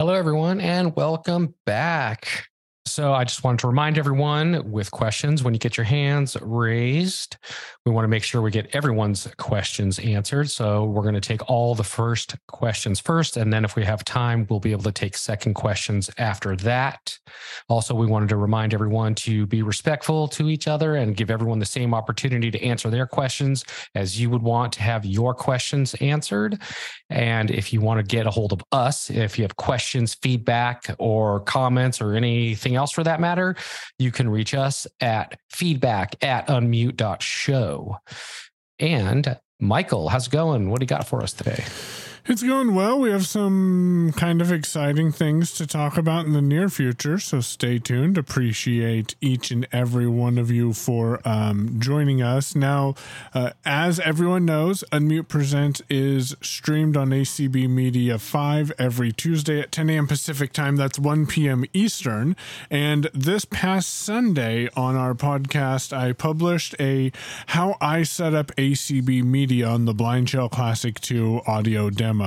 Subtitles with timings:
[0.00, 2.46] Hello, everyone, and welcome back.
[2.98, 7.36] So, I just wanted to remind everyone with questions when you get your hands raised,
[7.86, 10.50] we want to make sure we get everyone's questions answered.
[10.50, 13.36] So, we're going to take all the first questions first.
[13.36, 17.16] And then, if we have time, we'll be able to take second questions after that.
[17.68, 21.60] Also, we wanted to remind everyone to be respectful to each other and give everyone
[21.60, 25.94] the same opportunity to answer their questions as you would want to have your questions
[26.00, 26.60] answered.
[27.10, 30.96] And if you want to get a hold of us, if you have questions, feedback,
[30.98, 33.56] or comments, or anything else for that matter,
[33.98, 37.96] you can reach us at feedback at unmute.show.
[38.78, 40.70] And Michael, how's it going?
[40.70, 41.64] What do you got for us today?
[42.30, 43.00] It's going well.
[43.00, 47.40] We have some kind of exciting things to talk about in the near future, so
[47.40, 48.18] stay tuned.
[48.18, 52.54] Appreciate each and every one of you for um, joining us.
[52.54, 52.96] Now,
[53.32, 59.72] uh, as everyone knows, Unmute Present is streamed on ACB Media 5 every Tuesday at
[59.72, 60.06] 10 a.m.
[60.06, 60.76] Pacific time.
[60.76, 61.64] That's 1 p.m.
[61.72, 62.36] Eastern.
[62.70, 67.10] And this past Sunday on our podcast, I published a
[67.46, 72.17] How I Set Up ACB Media on the BlindShell Classic 2 audio demo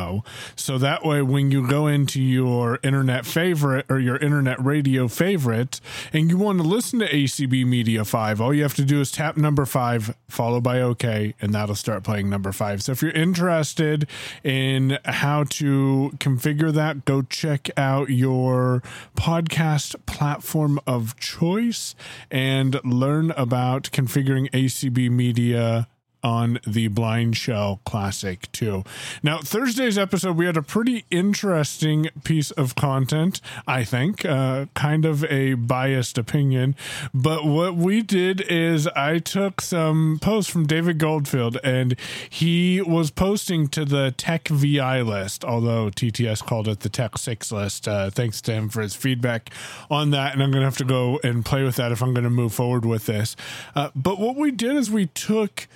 [0.55, 5.79] So that way, when you go into your internet favorite or your internet radio favorite
[6.13, 9.11] and you want to listen to ACB Media 5, all you have to do is
[9.11, 12.81] tap number five, followed by OK, and that'll start playing number five.
[12.83, 14.07] So if you're interested
[14.43, 18.81] in how to configure that, go check out your
[19.15, 21.95] podcast platform of choice
[22.29, 25.87] and learn about configuring ACB Media
[26.23, 28.83] on the BlindShell Classic 2.
[29.23, 35.05] Now, Thursday's episode, we had a pretty interesting piece of content, I think, uh, kind
[35.05, 36.75] of a biased opinion.
[37.13, 41.95] But what we did is I took some posts from David Goldfield, and
[42.29, 47.51] he was posting to the Tech VI list, although TTS called it the Tech 6
[47.51, 47.87] list.
[47.87, 49.49] Uh, thanks to him for his feedback
[49.89, 50.33] on that.
[50.33, 52.29] And I'm going to have to go and play with that if I'm going to
[52.29, 53.35] move forward with this.
[53.75, 55.67] Uh, but what we did is we took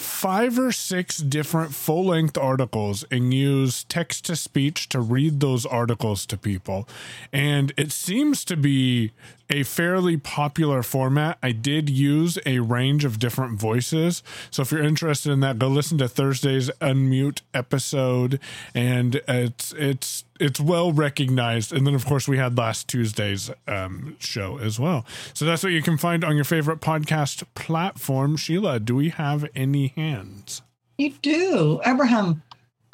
[0.00, 5.66] five or six different full length articles and use text to speech to read those
[5.66, 6.88] articles to people.
[7.32, 9.12] And it seems to be
[9.50, 11.38] a fairly popular format.
[11.42, 14.22] I did use a range of different voices.
[14.50, 18.38] So if you're interested in that, go listen to Thursday's Unmute episode
[18.74, 21.72] and it's it's it's well recognized.
[21.72, 25.04] And then of course we had last Tuesday's um, show as well.
[25.34, 28.36] So that's what you can find on your favorite podcast platform.
[28.36, 30.62] Sheila, do we have any hands?
[30.96, 31.80] You do.
[31.84, 32.42] Abraham.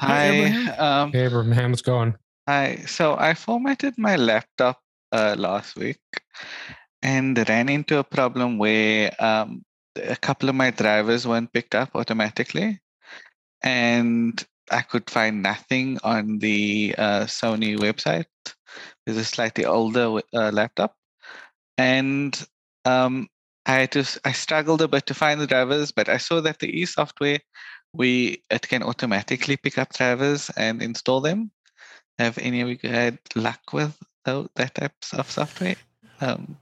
[0.01, 0.79] Hi, Abraham.
[0.79, 2.15] Um, hey, Abraham, what's going?
[2.47, 2.83] Hi.
[2.87, 4.79] So I formatted my laptop
[5.11, 5.99] uh, last week
[7.01, 9.63] and ran into a problem where um,
[9.95, 12.79] a couple of my drivers weren't picked up automatically.
[13.63, 18.25] And I could find nothing on the uh, Sony website.
[19.05, 20.95] It's a slightly older uh, laptop.
[21.77, 22.37] And
[22.85, 23.27] um,
[23.65, 26.69] I to, I struggled a bit to find the drivers, but I saw that the
[26.69, 27.39] e software,
[27.93, 31.51] we it can automatically pick up drivers and install them.
[32.19, 33.95] Have any of you had luck with
[34.55, 35.75] that types of software.
[36.21, 36.57] Um,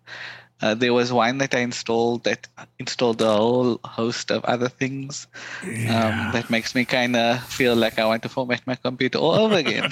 [0.61, 2.47] uh, there was one that I installed that
[2.79, 5.27] installed a whole host of other things.
[5.63, 6.25] Um, yeah.
[6.27, 9.35] Um, that makes me kind of feel like I want to format my computer all
[9.35, 9.91] over again.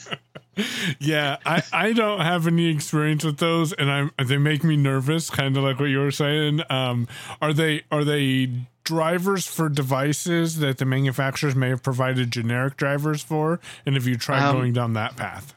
[0.98, 5.28] yeah, I, I don't have any experience with those, and I'm they make me nervous,
[5.28, 6.62] kind of like what you were saying.
[6.70, 7.06] Um,
[7.42, 13.22] are they are they drivers for devices that the manufacturers may have provided generic drivers
[13.22, 13.60] for?
[13.84, 15.54] And have you tried um, going down that path?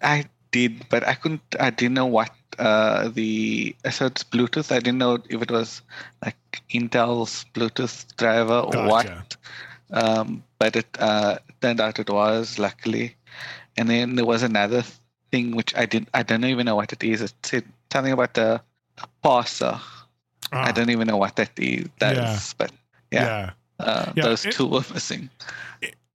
[0.00, 1.42] I did, but I couldn't.
[1.58, 4.70] I didn't know what uh, the so it's Bluetooth.
[4.70, 5.82] I didn't know if it was
[6.24, 6.36] like
[6.70, 8.88] Intel's Bluetooth driver or gotcha.
[8.88, 9.36] what.
[9.90, 13.16] Um, but it uh, turned out it was luckily.
[13.76, 14.84] And then there was another
[15.30, 16.08] thing which I didn't.
[16.14, 17.22] I don't even know what it is.
[17.22, 18.62] It said something about a,
[18.98, 19.80] a parser.
[20.52, 20.72] I ah.
[20.72, 21.88] don't even know what that is.
[21.98, 22.34] That yeah.
[22.34, 22.70] is, but
[23.10, 23.24] yeah.
[23.24, 23.50] yeah.
[23.80, 24.22] Uh, yeah.
[24.22, 25.28] those it, two were missing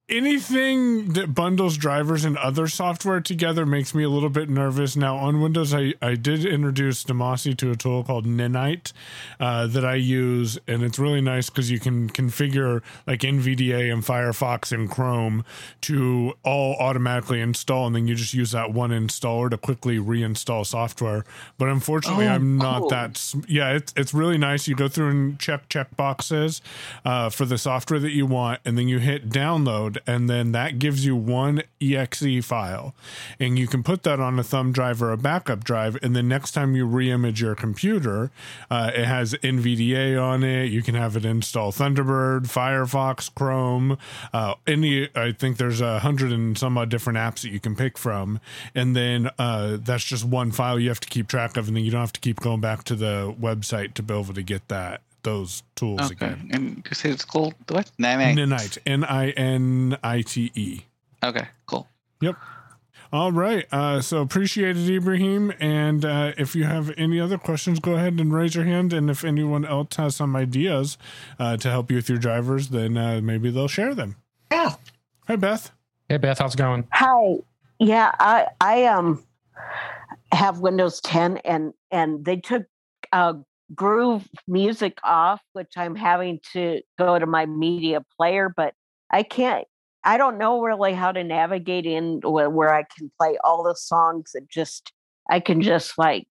[0.08, 4.96] anything that bundles drivers and other software together makes me a little bit nervous.
[4.96, 8.92] Now on Windows, I, I did introduce Demasi to a tool called Ninite
[9.38, 14.02] uh, that I use, and it's really nice because you can configure like NVDA and
[14.02, 15.44] Firefox and Chrome
[15.82, 20.64] to all automatically install, and then you just use that one installer to quickly reinstall
[20.64, 21.24] software.
[21.58, 22.90] But unfortunately, oh, I'm not cool.
[22.90, 23.34] that.
[23.46, 24.66] Yeah, it's it's really nice.
[24.66, 26.62] You go through and check check boxes
[27.04, 30.78] uh, for the software that you want, and then you hit download and then that
[30.78, 32.94] gives you one exe file,
[33.38, 35.96] and you can put that on a thumb drive or a backup drive.
[36.02, 38.30] And then next time you reimage your computer,
[38.70, 40.66] uh, it has NVDA on it.
[40.66, 43.98] You can have it install Thunderbird, Firefox, Chrome,
[44.32, 45.08] uh, any.
[45.14, 48.40] I think there's a hundred and some odd different apps that you can pick from,
[48.74, 51.84] and then uh, that's just one file you have to keep track of, and then
[51.84, 54.68] you don't have to keep going back to the website to be able to get
[54.68, 56.26] that those tools Okay.
[56.26, 56.50] again.
[56.52, 57.90] And you said it's called what?
[58.00, 58.34] Nanite.
[58.36, 60.82] Ninite, N I N I T E.
[61.24, 61.88] Okay, cool.
[62.20, 62.36] Yep.
[63.10, 63.66] All right.
[63.72, 65.52] Uh, so appreciate it, Ibrahim.
[65.60, 68.92] And uh, if you have any other questions, go ahead and raise your hand.
[68.92, 70.98] And if anyone else has some ideas
[71.38, 74.16] uh, to help you with your drivers, then uh, maybe they'll share them.
[74.50, 74.78] Beth,
[75.26, 75.70] Hi, Beth.
[76.08, 76.86] Hey, Beth, how's it going?
[76.92, 77.36] Hi.
[77.78, 79.22] Yeah, I I um
[80.32, 82.64] have Windows 10 and and they took
[83.12, 83.34] uh
[83.74, 88.74] Groove Music off, which I'm having to go to my media player, but
[89.10, 89.66] I can't
[90.04, 94.30] I don't know really how to navigate in where, I can play all the songs
[94.32, 94.92] that just
[95.28, 96.28] I can just like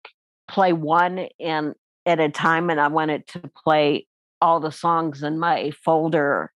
[0.47, 1.73] play one and
[2.05, 4.05] at a time and I want it to play
[4.41, 6.51] all the songs in my folder.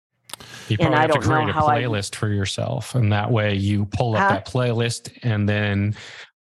[0.68, 2.94] You And probably I have to don't know create a how I- playlist for yourself,
[2.94, 4.30] and that way you pull up Huh?
[4.30, 5.96] that playlist, and then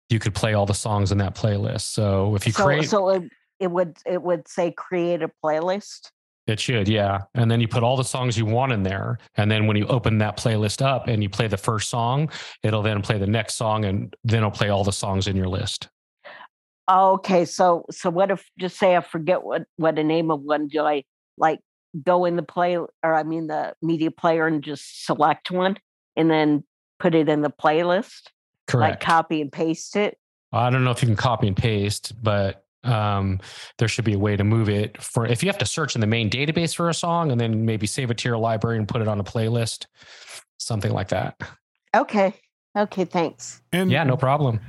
[0.10, 1.82] you could play all the songs in that playlist.
[1.82, 3.24] So if you so create, so it,
[3.64, 6.12] it would it would say create a playlist.
[6.46, 9.50] it should, yeah, and then you put all the songs you want in there, and
[9.50, 12.30] then when you open that playlist up and you play the first song,
[12.64, 15.48] it'll then play the next song, and then it'll play all the songs in your
[15.48, 15.90] list.
[16.92, 20.68] Okay, so so what if just say I forget what what the name of one?
[20.68, 21.04] Do I
[21.38, 21.60] like
[22.04, 25.78] go in the play or I mean the media player and just select one
[26.18, 26.66] and then
[27.00, 28.28] put it in the playlist?
[28.68, 28.94] Correct.
[28.94, 30.18] Like copy and paste it?
[30.52, 33.40] I don't know if you can copy and paste, but um,
[33.78, 36.02] there should be a way to move it for if you have to search in
[36.02, 38.88] the main database for a song and then maybe save it to your library and
[38.88, 39.86] put it on a playlist,
[40.58, 41.40] something like that.
[41.96, 42.34] Okay.
[42.76, 43.62] Okay, thanks.
[43.72, 44.60] And Yeah, no problem.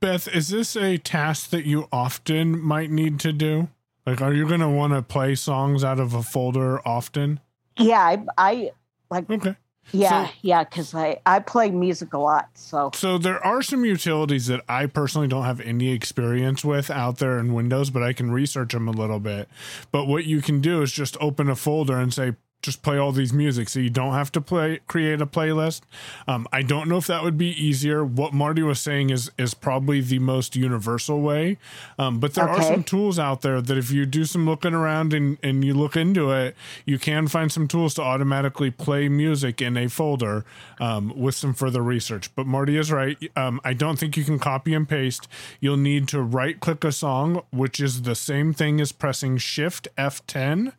[0.00, 3.68] Beth, is this a task that you often might need to do?
[4.06, 7.40] Like, are you going to want to play songs out of a folder often?
[7.78, 8.70] Yeah, I I
[9.10, 9.56] like Okay.
[9.92, 12.48] Yeah, So- yeah, because I I play music a lot.
[12.54, 17.18] So So there are some utilities that I personally don't have any experience with out
[17.18, 19.48] there in Windows, but I can research them a little bit.
[19.92, 22.34] But what you can do is just open a folder and say,
[22.64, 25.82] just play all these music, so you don't have to play create a playlist.
[26.26, 28.04] Um, I don't know if that would be easier.
[28.04, 31.58] What Marty was saying is is probably the most universal way.
[31.98, 35.12] Um, but there are some tools out there that if you do some looking around
[35.12, 36.56] and, and you look into it,
[36.86, 40.44] you can find some tools to automatically play music in a folder
[40.80, 42.34] um, with some further research.
[42.34, 43.18] But Marty is right.
[43.36, 45.28] Um, I don't think you can copy and paste.
[45.60, 49.88] You'll need to right click a song, which is the same thing as pressing Shift
[49.98, 50.72] F10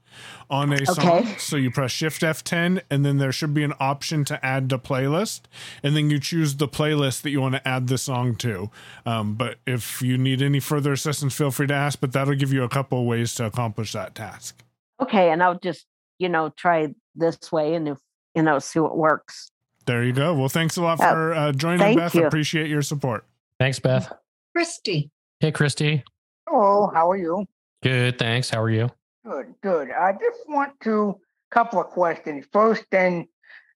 [0.49, 1.07] on a song.
[1.23, 1.35] Okay.
[1.37, 4.77] So you press Shift F10, and then there should be an option to add to
[4.77, 5.41] playlist,
[5.83, 8.69] and then you choose the playlist that you want to add the song to.
[9.05, 11.99] Um, but if you need any further assistance, feel free to ask.
[11.99, 14.61] But that'll give you a couple of ways to accomplish that task.
[15.01, 15.85] okay, and I'll just
[16.19, 17.97] you know try this way and if
[18.35, 19.49] you know see what works.
[19.85, 20.33] There you go.
[20.33, 22.15] Well, thanks a lot Oh, for uh, joining, thank Beth.
[22.15, 22.25] you.
[22.25, 23.23] Appreciate your support.
[23.59, 24.11] Thanks, Beth.
[24.55, 26.03] Christy, Hey, Christy.
[26.47, 27.45] Hello, how are you?
[27.83, 28.17] Good.
[28.17, 28.49] Thanks.
[28.49, 28.89] How are you?
[29.25, 29.89] Good, good.
[29.89, 31.19] I just want to
[31.49, 32.45] couple of questions.
[32.51, 33.27] First, then,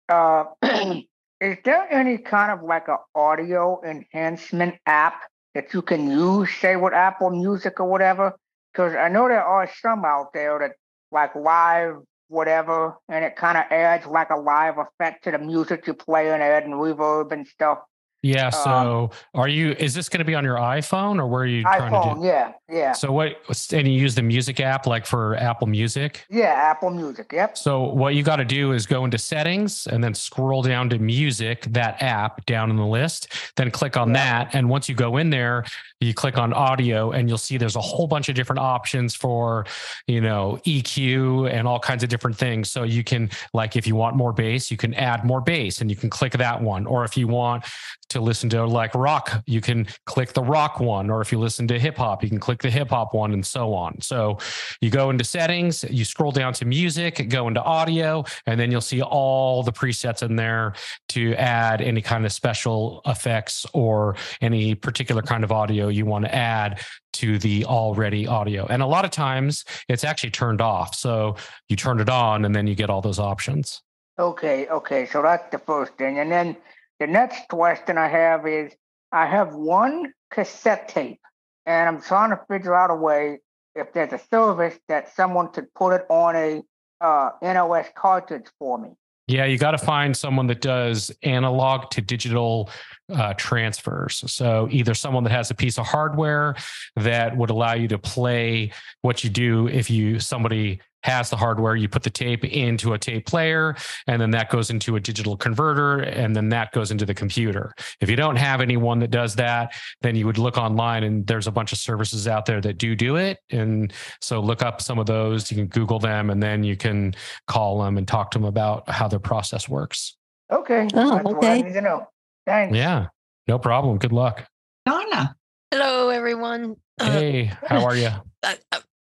[0.10, 5.22] uh, is there any kind of like a audio enhancement app
[5.56, 8.38] that you can use, say with Apple Music or whatever?
[8.72, 10.72] Because I know there are some out there that
[11.12, 11.96] like live
[12.28, 16.32] whatever, and it kind of adds like a live effect to the music you play
[16.32, 17.80] and add and reverb and stuff.
[18.22, 18.48] Yeah.
[18.48, 19.72] Um, So, are you?
[19.72, 22.22] Is this going to be on your iPhone or where are you trying to iPhone,
[22.22, 22.28] do?
[22.28, 23.38] yeah, yeah, So what?
[23.72, 26.26] And you use the music app like for Apple Music.
[26.30, 27.58] yeah, Apple Music, yep.
[27.58, 31.00] So what you got to do is go into settings and then scroll down to
[31.00, 34.14] music, that app down in the list, then click on Yeah.
[34.44, 34.56] that.
[34.56, 35.64] And once you go in there,
[36.02, 39.66] you click on audio and you'll see there's a whole bunch of different options for,
[40.08, 42.70] you know, EQ and all kinds of different things.
[42.70, 45.90] So you can like if you want more bass, you can add more bass and
[45.90, 46.86] you can click that one.
[46.86, 47.66] Or if you want
[48.10, 51.10] to listen to like rock, you can click the rock one.
[51.10, 53.46] Or if you listen to hip hop, you can click the hip hop one and
[53.46, 54.02] so on.
[54.02, 54.38] So
[54.82, 58.82] you go into settings, you scroll down to music, go into audio, and then you'll
[58.82, 60.74] see all the presets in there
[61.10, 66.26] to add any kind of special effects or any particular kind of audio you want
[66.26, 66.82] to add
[67.14, 68.66] to the already audio.
[68.68, 70.96] And a lot of times it's actually turned off.
[70.96, 71.36] So
[71.68, 73.82] you turn it on and then you get all those options.
[74.18, 75.06] Okay, okay.
[75.06, 76.20] So that's the first thing.
[76.20, 76.58] And then
[77.00, 78.74] the next question I have is
[79.12, 81.20] I have one cassette tape
[81.66, 83.40] and I'm trying to figure out a way
[83.76, 86.62] if there's a service that someone could put it on a
[87.02, 88.90] uh, NOS cartridge for me.
[89.28, 92.72] Yeah, you got to find someone that does analog to digital
[93.14, 94.24] uh, transfers.
[94.32, 96.56] So either someone that has a piece of hardware
[96.96, 98.72] that would allow you to play
[99.04, 102.98] what you do if you somebody has the hardware, you put the tape into a
[102.98, 103.76] tape player,
[104.08, 107.74] and then that goes into a digital converter, and then that goes into the computer.
[108.02, 111.48] If you don't have anyone that does that, then you would look online, and there's
[111.48, 113.40] a bunch of services out there that do do it.
[113.50, 115.50] And so look up some of those.
[115.52, 117.14] You can Google them, and then you can
[117.48, 120.18] call them and talk to them about how their process works.
[120.52, 120.88] Okay.
[120.94, 122.08] Oh, That's what I need to know.
[122.46, 122.76] Thanks.
[122.76, 123.08] Yeah,
[123.48, 123.98] no problem.
[124.00, 124.46] Good luck.
[124.86, 125.36] Donna.
[125.72, 126.76] Hello, everyone.
[127.00, 128.10] Uh, Hey, how are you?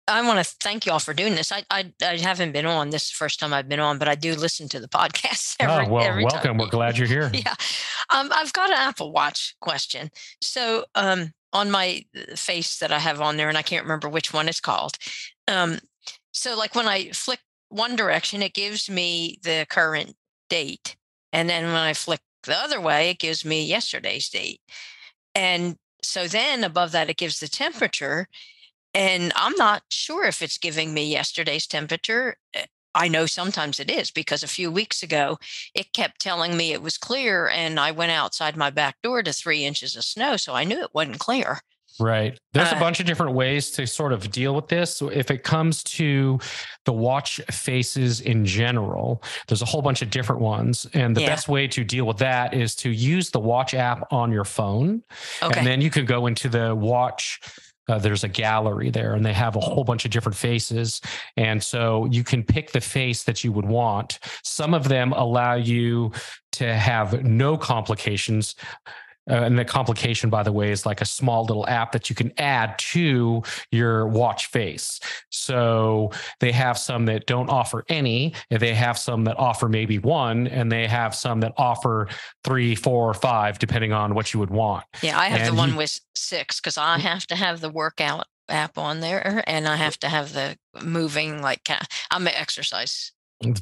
[0.09, 1.53] I, want to thank you all for doing this.
[1.53, 4.09] I, I I haven't been on this is the first time I've been on, but
[4.09, 6.33] I do listen to the podcast every, oh, well, every time.
[6.33, 6.59] welcome.
[6.59, 7.31] We're glad you're here.
[7.35, 7.55] Yeah.
[8.11, 10.11] Um, I've got an Apple Watch question.
[10.41, 14.09] So um, on my uh, face that I have on there, and I can't remember
[14.09, 14.97] which one it's called.
[15.47, 15.79] Um,
[16.33, 20.15] so like when I flick one direction, it gives me the current
[20.49, 20.97] date,
[21.33, 24.61] and then when I flick the other way, it gives me yesterday's date.
[25.35, 28.29] And so then above that, it gives the temperature.
[28.95, 32.37] And I'm not sure if it's giving me yesterday's temperature.
[32.57, 32.63] Uh,
[32.95, 35.39] I know sometimes it is because a few weeks ago
[35.75, 39.33] it kept telling me it was clear and I went outside my back door to
[39.33, 40.37] three inches of snow.
[40.37, 41.61] So I knew it wasn't clear.
[42.01, 42.39] Right.
[42.53, 44.97] There's a Uh, bunch of different ways to sort of deal with this.
[44.97, 46.39] So if it comes to
[46.85, 50.87] the watch faces in general, there's a whole bunch of different ones.
[50.95, 51.27] And the Yeah.
[51.27, 55.03] best way to deal with that is to use the watch app on your phone.
[55.43, 55.59] Okay.
[55.59, 57.41] And then you can go into the watch.
[57.89, 61.01] Uh, there's a gallery there, and they have a whole bunch of different faces.
[61.37, 64.19] And so you can pick the face that you would want.
[64.43, 66.13] Some of them allow you
[66.53, 68.55] to have no complications.
[69.29, 72.17] Uh, and the complication, by the way, is like a small little app that you
[72.17, 75.01] can add to your watch face.
[75.31, 80.47] So they have some that don't offer any, they have some that offer maybe one,
[80.47, 82.09] and they have some that offer
[82.45, 84.85] three, four, or five, depending on what you would want.
[85.03, 87.71] yeah, I have and the one he- with six because I have to have the
[87.71, 91.69] workout app on there and I have to have the moving, like,
[92.11, 93.13] I'm an exercise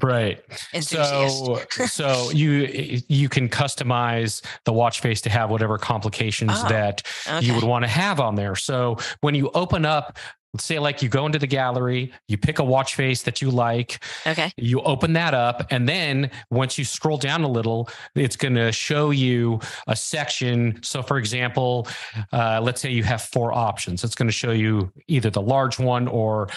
[0.03, 0.43] Right.
[0.81, 7.03] So so you you can customize the watch face to have whatever complications Oh, that
[7.43, 8.57] you would want to have on there.
[8.57, 10.17] So when you open up,
[10.55, 13.51] let's say like you go into the gallery, you pick a watch face that you
[13.51, 14.51] like, Okay.
[14.57, 18.73] you open that up, and then once you scroll down a little, it's going to
[18.73, 20.79] show you a section.
[20.83, 21.87] So, for example,
[22.33, 24.03] uh, let's say you have four options.
[24.05, 26.49] It's going to show you either the large one or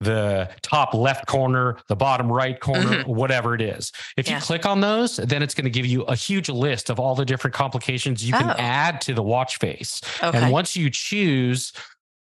[0.00, 3.10] the top left corner, the bottom right corner, mm-hmm.
[3.10, 3.92] whatever it is.
[4.16, 7.00] If you click on those, then it's going to give you a huge list of
[7.00, 8.54] all the different complications you can Oh.
[8.58, 10.00] add to the watch face.
[10.22, 10.36] Okay.
[10.36, 11.72] And once you choose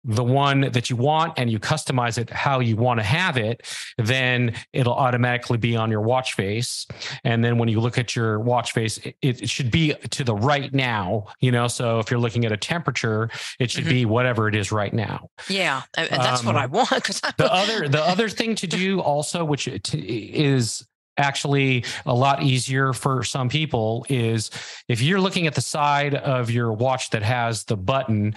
[0.05, 3.65] the one that you want and you customize it how you want to have it,
[3.97, 6.85] then it'll automatically be on your watch face.
[7.23, 10.35] And then when you look at your watch face, it, it should be to the
[10.35, 11.67] right now, you know.
[11.67, 13.29] So if you're looking at a temperature,
[13.59, 13.89] it should Mhm.
[13.89, 15.29] be whatever it is right now.
[15.49, 15.83] yeah.
[15.95, 19.67] That's what Um, I want because The other the other thing to do also, which
[19.93, 20.85] is
[21.17, 24.49] actually a lot easier for some people, is
[24.87, 28.35] if you're looking at the side of your watch that has the button.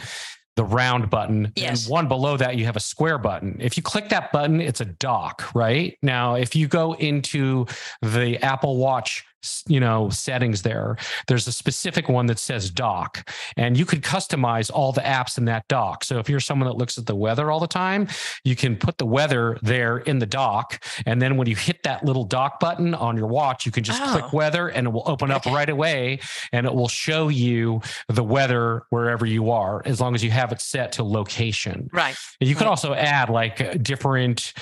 [0.56, 1.84] The round button, Yes.
[1.84, 3.58] and one below that, you have a square button.
[3.60, 5.98] If you click that button, it's a dock, right?
[6.02, 7.66] Now, if you go into
[8.02, 9.24] the Apple Watch,
[9.66, 14.70] you know, settings there, there's a specific one that says dock, and you could customize
[14.72, 16.04] all the apps in that dock.
[16.04, 18.08] So if you're someone that looks at the weather all the time,
[18.44, 20.84] you can put the weather there in the dock.
[21.06, 24.00] And then when you hit that little dock button on your watch, you can just
[24.02, 24.06] Oh.
[24.12, 25.54] click weather and it will open up Okay.
[25.54, 26.18] right away
[26.52, 30.52] and it will show you the weather wherever you are, as long as you have
[30.52, 31.88] it set to location.
[31.92, 32.16] right.
[32.40, 32.70] You can Right.
[32.70, 34.52] also add like different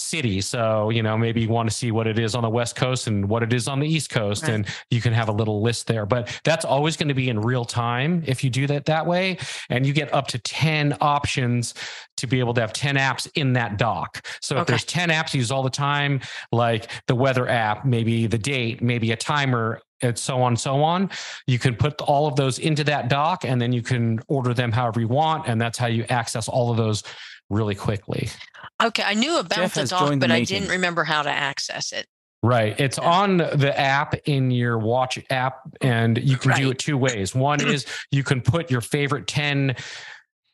[0.00, 0.46] cities.
[0.46, 3.06] So, you know, maybe you want to see what it is on the West Coast
[3.06, 4.52] and what it is on the East Coast, Right.
[4.54, 6.06] and you can have a little list there.
[6.06, 9.38] But that's always going to be in real time if you do that that way.
[9.68, 11.74] And you get up to 10 options
[12.16, 14.26] to be able to have 10 apps in that dock.
[14.40, 16.20] So if there's 10 apps you use all the time,
[16.52, 20.82] like the weather app, maybe the date, maybe a timer, and so on and so
[20.82, 21.10] on.
[21.46, 24.72] You can put all of those into that dock and then you can order them
[24.72, 25.46] however you want.
[25.46, 27.02] And that's how you access all of those
[27.50, 28.28] really quickly.
[28.82, 29.02] Okay.
[29.04, 31.92] I knew about Jeff the dock, joined the but I didn't remember how to access
[31.92, 32.06] it.
[32.42, 32.78] Right.
[32.80, 37.34] It's on the app in your watch app, and you can do it two ways.
[37.34, 39.76] One is you can put your favorite 10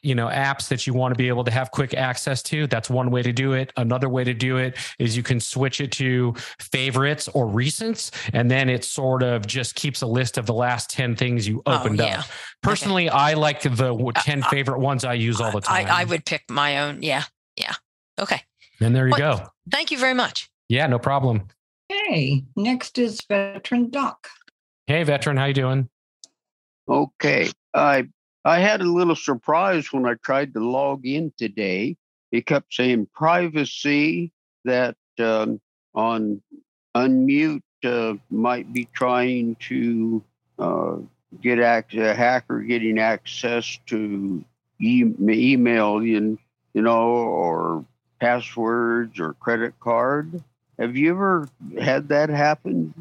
[0.06, 2.88] you know apps that you want to be able to have quick access to that's
[2.88, 5.90] one way to do it another way to do it is you can switch it
[5.92, 10.54] to favorites or recents and then it sort of just keeps a list of the
[10.54, 12.20] last 10 things you Oh, opened yeah.
[12.20, 12.26] up
[12.62, 16.02] personally i like the uh, 10 I- favorite ones i use all the time I,
[16.02, 17.02] I would pick my own.
[17.02, 17.25] Yeah.
[17.56, 17.75] Yeah.
[18.18, 18.40] Okay.
[18.80, 20.48] and there you What- go Thank you very much.
[20.68, 21.48] yeah no problem
[21.92, 24.28] Okay, next is veteran Doc.
[24.88, 25.88] Hey, veteran, how you doing?
[26.88, 27.48] Okay.
[27.75, 28.08] I
[28.46, 31.96] I had a little surprise when I tried to log in today.
[32.30, 34.30] It kept saying privacy
[34.64, 35.60] that um,
[35.96, 36.40] on
[36.94, 40.22] unmute uh, might be trying to
[40.60, 40.96] uh,
[41.42, 44.44] get access, a hacker getting access to
[44.80, 46.38] e- email, you
[46.72, 47.84] know, or
[48.20, 50.40] passwords or credit card.
[50.78, 51.48] Have you ever
[51.80, 52.94] had that happen?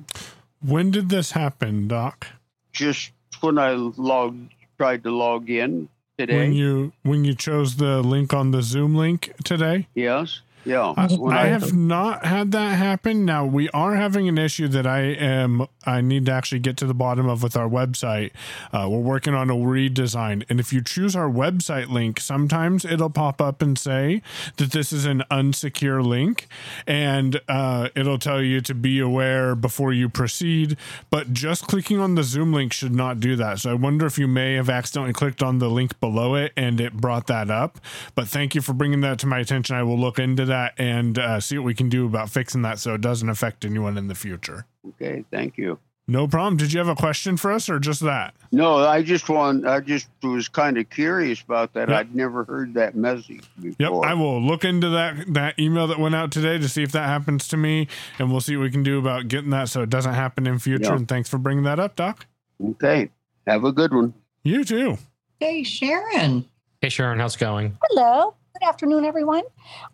[0.60, 2.30] When did this happen, Doc?
[2.74, 3.12] Just
[3.42, 6.38] when I logged, tried to log in today.
[6.38, 9.88] When you when you chose the link on the Zoom link today?
[9.96, 10.42] yes.
[10.66, 10.94] Yeah.
[10.98, 13.24] I, I have not had that happen.
[13.24, 16.86] Now we are having an issue that I am I need to actually get to
[16.86, 18.32] the bottom of with our website.
[18.74, 23.10] Uh, we're working on a redesign, and if you choose our website link, sometimes it'll
[23.10, 24.22] pop up and say
[24.58, 26.48] that this is an unsecure link,
[26.88, 30.78] and uh, it'll tell you to be aware before you proceed.
[31.12, 33.60] But just clicking on the Zoom link should not do that.
[33.60, 36.82] So I wonder if you may have accidentally clicked on the link below it and
[36.82, 37.80] it brought that up.
[38.16, 39.76] But thank you for bringing that to my attention.
[39.76, 42.80] I will look into that and uh, see what we can do about fixing that
[42.80, 44.66] so it doesn't affect anyone in the future.
[44.90, 45.26] Okay.
[45.32, 45.80] Thank you.
[46.08, 46.56] No problem.
[46.58, 48.36] Did you have a question for us or just that?
[48.52, 49.66] No, I just want.
[49.66, 51.90] I just was kind of curious about that.
[51.90, 51.98] Yep.
[51.98, 54.04] I'd never heard that message before.
[54.04, 54.12] Yep.
[54.12, 57.08] I will look into that that email that went out today to see if that
[57.08, 57.88] happens to me,
[58.20, 60.60] and we'll see what we can do about getting that so it doesn't happen in
[60.60, 60.84] future.
[60.84, 60.96] Yeah.
[60.96, 62.28] And thanks for bringing that up, Doc.
[62.64, 63.10] Okay.
[63.48, 64.14] Have a good one.
[64.44, 65.00] You too.
[65.40, 66.46] Hey, Sharon.
[66.82, 67.80] Hey, Sharon, how's it going?
[67.90, 68.36] Hello.
[68.54, 69.44] Good afternoon, everyone.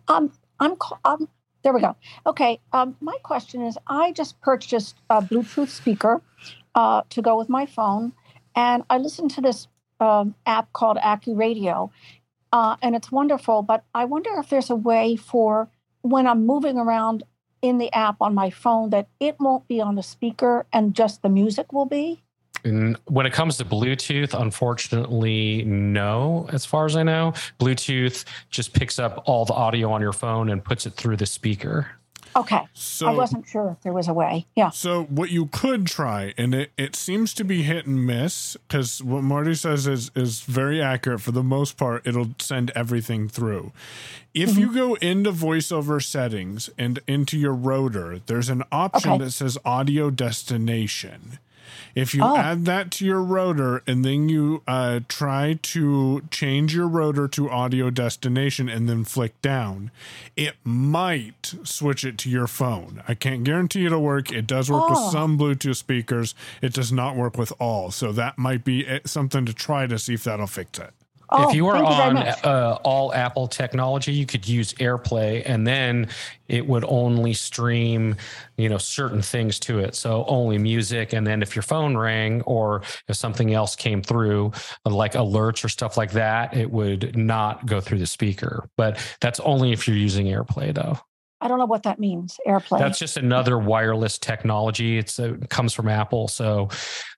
[0.08, 0.30] Um,
[0.62, 1.28] I'm um,
[1.64, 1.96] there we go.
[2.24, 2.60] Okay.
[2.72, 6.22] Um, my question is, I just purchased a Bluetooth speaker
[6.76, 8.12] uh, to go with my phone,
[8.54, 9.66] and I listened to this
[9.98, 11.90] um, app called AccuRadio,
[12.52, 13.62] uh, and it's wonderful.
[13.62, 15.68] But I wonder if there's a way for
[16.02, 17.24] when I'm moving around
[17.60, 21.22] in the app on my phone that it won't be on the speaker and just
[21.22, 22.22] the music will be.
[22.64, 27.32] And when it comes to Bluetooth, unfortunately, no, as far as I know.
[27.58, 31.26] Bluetooth just picks up all the audio on your phone and puts it through the
[31.26, 31.88] speaker.
[32.34, 32.60] Okay.
[32.72, 34.46] So I wasn't sure if there was a way.
[34.54, 34.70] Yeah.
[34.70, 39.02] So what you could try, and it, it seems to be hit and miss, because
[39.02, 41.20] what Marty says is is very accurate.
[41.20, 43.72] For the most part, it'll send everything through.
[44.32, 44.60] If mm-hmm.
[44.60, 49.24] you go into voiceover settings and into your rotor, there's an option Okay.
[49.24, 51.38] that says audio destination.
[51.94, 52.36] If you Oh.
[52.36, 57.50] add that to your rotor and then you uh, try to change your rotor to
[57.50, 59.90] audio destination and then flick down,
[60.36, 63.02] it might switch it to your phone.
[63.06, 64.32] I can't guarantee it'll work.
[64.32, 64.90] It does work Oh.
[64.90, 67.90] with some Bluetooth speakers, it does not work with all.
[67.90, 70.92] So that might be uh, something to try to see if that'll fix it.
[71.34, 75.42] Oh, if you were thank you on uh, all Apple technology, you could use AirPlay,
[75.46, 76.08] and then
[76.48, 78.16] it would only stream,
[78.56, 79.94] you know, certain things to it.
[79.94, 84.52] So only music, and then if your phone rang or if something else came through,
[84.84, 88.68] like alerts or stuff like that, it would not go through the speaker.
[88.76, 90.98] But that's only if you're using AirPlay, though.
[91.42, 92.38] I don't know what that means.
[92.46, 92.80] Airplane.
[92.80, 94.96] That's just another wireless technology.
[94.96, 96.28] It's uh, it comes from Apple.
[96.28, 96.68] So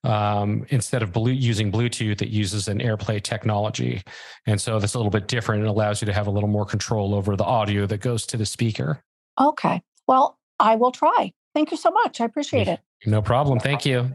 [0.03, 4.03] um, instead of blue, using Bluetooth, it uses an AirPlay technology,
[4.47, 5.63] and so that's a little bit different.
[5.63, 8.39] It allows you to have a little more control over the audio that goes to
[8.39, 9.05] the speaker.
[9.39, 9.83] okay.
[10.07, 11.33] Well, I will try.
[11.55, 12.21] Thank you so much.
[12.21, 12.81] I appreciate it.
[13.07, 13.59] No problem.
[13.59, 14.11] Thank you.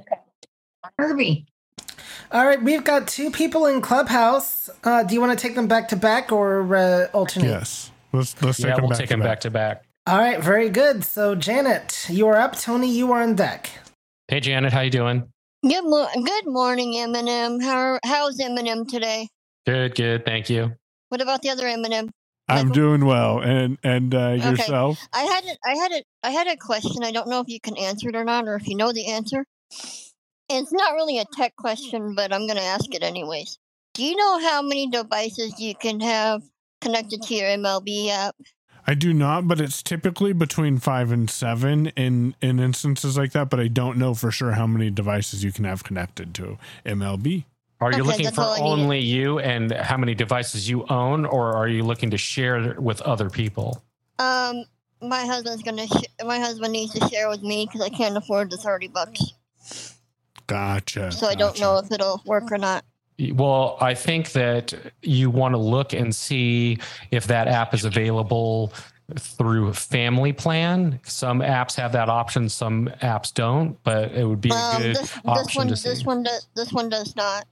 [0.97, 1.45] Herbie.
[2.31, 4.69] All right, we've got two people in Clubhouse.
[4.83, 7.47] Uh, do you want to take them back to back or uh, alternate?
[7.47, 7.91] Yes.
[8.13, 9.29] Let's let's take them we'll back take to them back.
[9.29, 9.83] back to back.
[10.09, 11.03] All right, very good.
[11.03, 12.57] So, Janet, you are up.
[12.59, 13.69] Tony, you are on deck.
[14.27, 15.31] Hey, Janet, how you doing?
[15.61, 17.61] Good, mo- good morning, Eminem.
[17.61, 19.27] How how's Eminem today?
[19.67, 20.25] Good, good.
[20.25, 20.71] Thank you.
[21.09, 22.09] What about the other Eminem?
[22.47, 22.73] I'm Michael?
[22.73, 24.49] doing well, and and uh, Okay.
[24.49, 24.97] yourself.
[25.13, 27.03] I had a, I had a I had a question.
[27.03, 29.11] I don't know if you can answer it or not, or if you know the
[29.11, 29.45] answer.
[30.49, 33.59] It's not really a tech question, but I'm going to ask it anyways.
[33.93, 36.41] Do you know how many devices you can have
[36.81, 38.35] connected to your MLB app?
[38.89, 43.47] I do not, but it's typically between five and seven in in instances like that.
[43.51, 47.45] But I don't know for sure how many devices you can have connected to MLB.
[47.81, 48.71] Are you Okay, looking for all I needed.
[48.83, 52.99] only you and how many devices you own, or are you looking to share with
[53.03, 53.83] other people?
[54.17, 54.63] Um,
[55.03, 55.85] my husband's gonna.
[55.85, 59.21] Sh- my husband needs to share with me because I can't afford the thirty bucks,
[60.47, 61.11] Gotcha.
[61.11, 62.83] so I don't know if it'll work or not.
[63.33, 66.77] Well, I think that you want to look and see
[67.11, 68.71] if that app is available
[69.17, 70.99] through Family Plan.
[71.03, 74.95] Some apps have that option, some apps don't, but it would be a Um, good
[74.95, 75.89] this, this option one, to see.
[75.89, 76.47] this one does.
[76.55, 77.45] This one does not.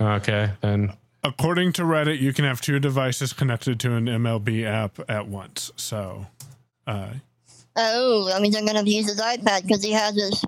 [0.00, 4.98] Okay, then According to Reddit, you can have two devices connected to an MLB app
[5.10, 5.70] at once.
[5.76, 6.26] So,
[6.86, 7.08] uh,
[7.76, 10.42] Oh, I mean, I'm gonna have to use his iPad because he has his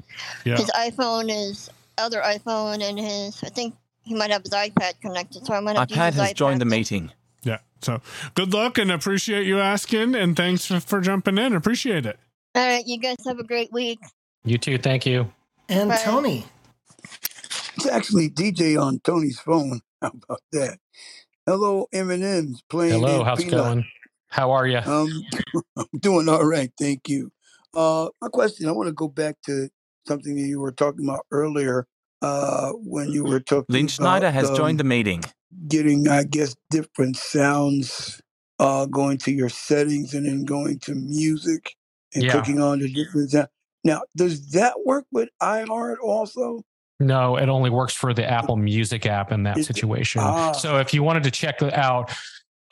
[0.45, 0.57] Yeah.
[0.57, 3.43] his iPhone, his other iPhone, and his.
[3.45, 5.81] I think he might have his iPad connected, so I'm gonna.
[5.81, 6.35] Have to use iPad his has iPad.
[6.35, 7.13] joined the meeting.
[7.43, 7.59] Yeah.
[7.81, 8.01] So
[8.35, 11.55] good luck and appreciate you asking and thanks for, for jumping in.
[11.55, 12.19] Appreciate it.
[12.55, 13.99] All right, you guys have a great week.
[14.45, 14.79] You too.
[14.79, 15.33] Thank you.
[15.69, 16.01] And Bye.
[16.03, 16.45] Tony.
[17.77, 19.81] It's actually DJ on Tony's phone.
[20.03, 20.79] How about that?
[21.47, 22.93] Hello, M&M's playing.
[22.93, 23.25] Hello.
[23.25, 23.85] How's it going?
[24.29, 24.79] How are you?
[24.79, 25.09] Um,
[25.77, 27.31] I'm doing all right, thank you.
[27.75, 29.69] Uh, my question, I want to go back to
[30.07, 31.87] something that you were talking about earlier
[32.23, 35.23] uh, when you were talking Lynn Schneider about, has um, joined the meeting.
[35.69, 38.21] getting, I guess, different sounds,
[38.59, 41.75] uh, going to your settings and then going to music
[42.15, 42.33] and Yeah.
[42.33, 43.49] clicking on the different sound.
[43.85, 46.63] Now, does that work with iHeart also?
[47.01, 50.23] No, it only works for the Apple Music app in that Is it- situation.
[50.25, 50.53] Ah.
[50.53, 52.13] So if you wanted to check out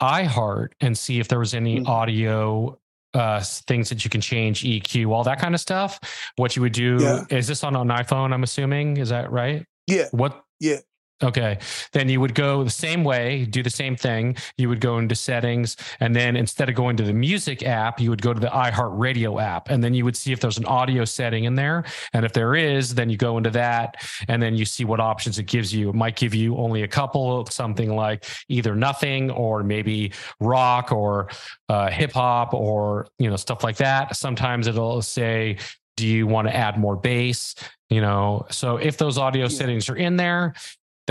[0.01, 1.87] iHeart and see if there was any Mhm.
[1.87, 2.77] audio
[3.13, 5.99] uh things that you can change EQ, all that kind of stuff,
[6.37, 7.25] what you would do Yeah.
[7.29, 9.65] is this on an iPhone, I'm assuming, is that right?
[9.87, 10.77] Yeah, What yeah.
[11.23, 11.59] Okay.
[11.91, 14.35] Then you would go the same way, do the same thing.
[14.57, 15.77] You would go into settings.
[15.99, 19.41] And then instead of going to the music app, you would go to the iHeartRadio
[19.41, 19.69] app.
[19.69, 21.83] And then you would see if there's an audio setting in there.
[22.13, 25.37] And if there is, then you go into that and then you see what options
[25.37, 25.89] it gives you.
[25.89, 30.91] It might give you only a couple, of something like either nothing or maybe rock
[30.91, 31.29] or
[31.69, 34.15] uh, hip hop or, you know, stuff like that.
[34.15, 35.57] Sometimes it'll say,
[35.97, 37.55] do you want to add more bass?
[37.89, 40.53] You know, so if those audio settings are in there,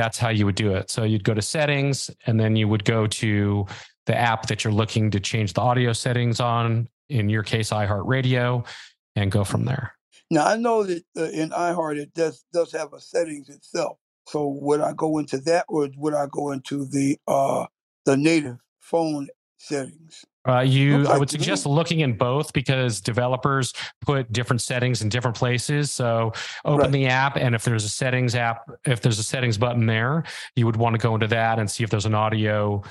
[0.01, 0.91] that's how you would do it.
[0.91, 3.67] So you'd go to settings and then you would go to
[4.07, 8.67] the app that you're looking to change the audio settings on, in your case, iHeartRadio,
[9.15, 9.93] and go from there.
[10.31, 13.99] Now I know that uh, in iHeart it does does have a settings itself.
[14.27, 17.67] So would I go into that, or would I go into the uh
[18.07, 20.25] the native phone settings?
[20.49, 21.39] Uh, you, I would me.
[21.39, 25.93] suggest looking in both because developers put different settings in different places.
[25.93, 26.33] So
[26.65, 26.93] open Right.
[26.93, 30.25] the app, and if there's a settings app, if there's a settings button there,
[30.57, 32.83] you would want to go into that and see if there's an audio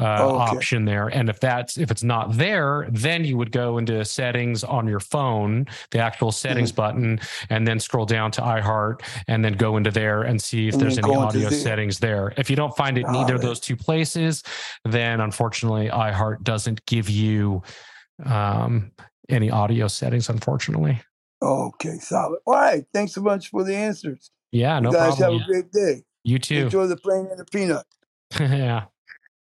[0.00, 0.56] uh, Oh, okay.
[0.56, 1.06] option there.
[1.08, 4.98] And if that's if it's not there, then you would go into settings on your
[5.00, 6.76] phone, the actual settings Mm-hmm.
[6.76, 10.74] button, and then scroll down to iHeart, and then go into there and see if
[10.74, 11.50] And there's any audio there.
[11.52, 12.32] settings there.
[12.36, 14.42] If you don't find it in either of those two places,
[14.84, 17.62] then unfortunately iHeart doesn't give you
[18.24, 18.90] um,
[19.28, 21.00] any audio settings, unfortunately.
[21.42, 22.38] Okay, solid.
[22.46, 22.84] All right.
[22.92, 24.30] Thanks so much for the answers.
[24.50, 25.40] Yeah, no you guys problem.
[25.40, 26.02] have a great day.
[26.24, 26.56] You too.
[26.64, 27.84] Enjoy the plane and the peanut.
[28.40, 28.84] yeah.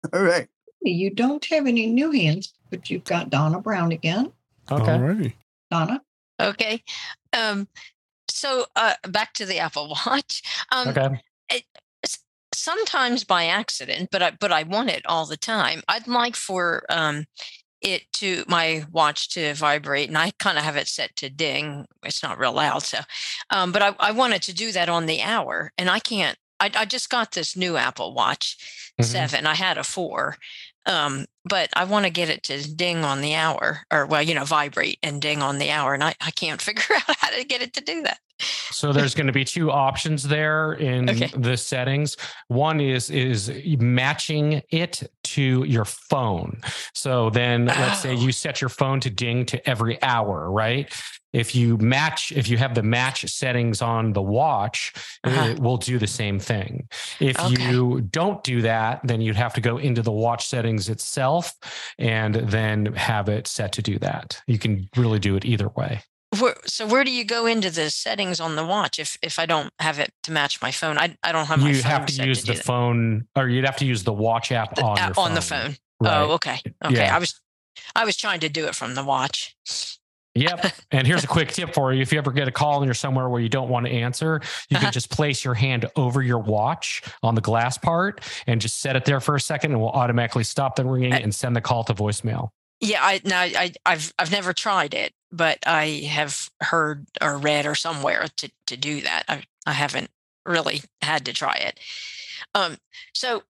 [0.13, 0.49] All right.
[0.83, 4.33] You don't have any new hands, but you've got Donna Brown again.
[4.71, 4.83] Okay.
[4.93, 5.33] Alrighty.
[5.71, 6.01] Donna,
[6.41, 6.83] Okay.
[7.33, 7.69] Um,
[8.29, 10.43] so uh, back to the Apple Watch.
[10.73, 11.21] Um, Okay.
[12.05, 12.19] s-
[12.55, 15.83] sometimes by accident, but I but I want it all the time.
[15.87, 17.27] I'd like for um
[17.83, 21.87] it to my watch to vibrate, and I kind of have it set to ding.
[22.05, 23.01] It's not real loud, so
[23.51, 26.37] um, but I, I want it to do that on the hour, and I can't.
[26.61, 28.57] I, I just got this new Apple Watch
[29.01, 29.05] Mhm.
[29.05, 29.47] seven.
[29.47, 30.37] I had a four,
[30.87, 34.35] um, but I want to get it to ding on the hour, or well, you
[34.35, 37.45] know, vibrate and ding on the hour, and I, I can't figure out how to
[37.45, 38.19] get it to do that.
[38.71, 41.31] So there's going to be two options there in Okay.
[41.37, 42.17] the settings.
[42.49, 46.61] One is is matching it to your phone.
[46.95, 48.21] So then let's say Oh.
[48.21, 50.93] you set your phone to ding to every hour, right?
[51.33, 54.93] If you match, if you have the match settings on the watch,
[55.25, 55.49] Uh-huh.
[55.51, 56.89] it will do the same thing.
[57.21, 57.71] If Okay.
[57.71, 61.55] you don't do that, then you'd have to go into the watch settings itself
[61.99, 64.41] and then have it set to do that.
[64.47, 66.03] You can really do it either way.
[66.39, 69.47] Where, so where do you go into the settings on the watch if if I
[69.47, 70.97] don't have it to match my phone?
[70.97, 73.77] I I don't have my you have to use to the phone or you'd have
[73.79, 75.35] to use the watch app The- on uh, your phone.
[75.35, 75.77] the phone.
[76.01, 76.17] Right.
[76.17, 76.61] Oh, okay.
[76.85, 76.95] Okay.
[76.95, 77.17] Yeah.
[77.17, 77.41] I was
[77.97, 79.57] I was trying to do it from the watch.
[80.35, 80.73] Yep.
[80.93, 82.03] And here's a quick tip for you.
[82.03, 84.41] If you ever get a call and you're somewhere where you don't want to answer,
[84.69, 84.87] you Uh-huh.
[84.87, 88.97] can just place your hand over your watch on the glass part and just set
[88.97, 91.85] it there for a second and we'll automatically stop the ringing and send the call
[91.85, 92.51] to voicemail.
[92.81, 97.67] Yeah, I no, I I've I've never tried it, but I have heard or read
[97.67, 99.25] or somewhere to to do that.
[99.29, 100.11] I I haven't
[100.47, 101.79] really had to try it.
[102.55, 102.79] Um.
[103.15, 103.43] So,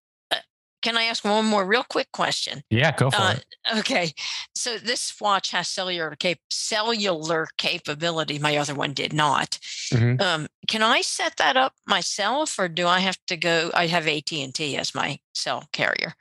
[0.83, 2.63] can I ask one more real quick question?
[2.71, 3.45] Yeah, go for Uh, it.
[3.79, 4.13] Okay,
[4.55, 8.39] so this watch has cellular cap- cellular capability.
[8.39, 9.59] My other one did not.
[9.93, 10.21] Mhm.
[10.21, 13.71] Um, can I set that up myself, or do I have to go?
[13.75, 16.15] I have AT and T as my cell carrier.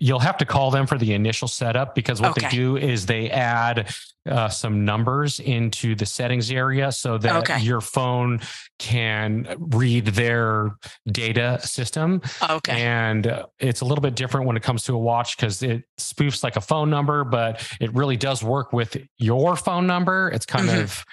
[0.00, 3.30] You'll have to call them for the initial setup because what they do is they
[3.30, 3.94] add
[4.28, 7.60] uh, some numbers into the settings area so that Okay.
[7.60, 8.40] your phone
[8.78, 10.76] can read their
[11.12, 12.20] data system.
[12.50, 12.80] Okay.
[12.82, 15.84] And uh, it's a little bit different when it comes to a watch because it
[16.00, 20.30] spoofs like a phone number, but it really does work with your phone number.
[20.30, 20.82] It's kind Mhm.
[20.82, 21.04] of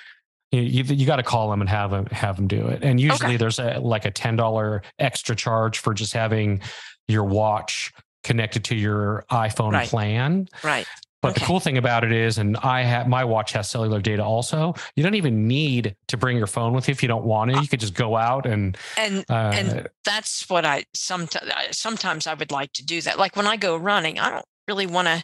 [0.53, 2.83] you, you, you got to call them and have them have them do it.
[2.83, 3.37] And usually Okay.
[3.37, 6.61] there's a like a ten dollar extra charge for just having
[7.07, 7.91] your watch
[8.23, 9.87] connected to your iPhone Right.
[9.87, 10.47] plan.
[10.63, 10.87] Right.
[11.21, 14.23] But the cool thing about it is, and I have my watch has cellular data
[14.23, 14.73] also.
[14.95, 17.61] You don't even need to bring your phone with you if you don't want to.
[17.61, 22.33] You could just go out and And uh, and that's what I sometimes sometimes I
[22.33, 23.19] would like to do that.
[23.19, 25.23] Like when I go running, I don't really want to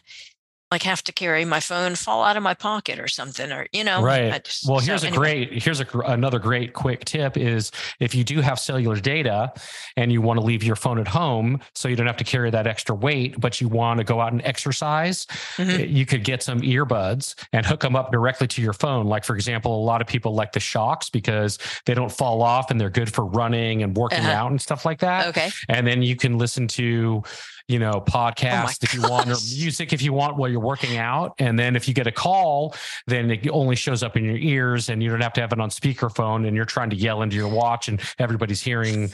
[0.70, 3.82] like have to carry my phone fall out of my pocket or something or you
[3.84, 4.32] know right.
[4.32, 5.46] I just- well, so here's a anyway.
[5.46, 9.52] great here's a another great quick tip is if you do have cellular data
[9.96, 12.50] and you want to leave your phone at home so you don't have to carry
[12.50, 15.26] that extra weight, but you want to go out and exercise,
[15.56, 15.90] Mhm.
[15.90, 19.06] you could get some earbuds and hook them up directly to your phone.
[19.06, 22.70] Like for example, a lot of people like the Shokz because they don't fall off
[22.70, 24.30] and they're good for running and working Uh-huh.
[24.32, 25.28] out and stuff like that.
[25.28, 25.50] Okay.
[25.68, 27.22] and then you can listen to
[27.68, 30.96] you know oh podcasts if you want or music if you want while you're working
[30.96, 31.34] out.
[31.38, 32.74] And then if you get a call
[33.06, 35.60] then it only shows up in your ears and you don't have to have it
[35.60, 39.06] on speakerphone and you're trying to yell into your watch and everybody's hearing